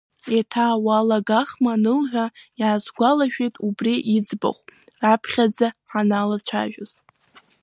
[0.35, 2.25] Еиҭа уалагахма, анылҳәа,
[2.59, 4.63] иаасгәалашәеит убри иӡбахә
[5.01, 6.91] раԥхьаӡа ҳаналацәажәоз.